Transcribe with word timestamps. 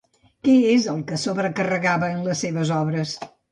Què 0.47 0.55
és 0.69 0.87
el 0.93 1.03
que 1.11 1.19
sobrecarregava 1.25 2.11
en 2.17 2.27
les 2.31 2.43
seves 2.47 2.75
obres? 2.81 3.17